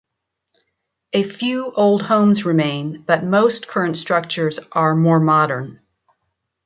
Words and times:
A 1.13 1.21
few 1.21 1.69
old 1.71 2.01
homes 2.01 2.43
remain, 2.43 3.03
but 3.05 3.23
most 3.23 3.67
current 3.67 3.95
structures 3.97 4.57
are 4.71 4.95
more 4.95 5.19
modern. 5.19 5.79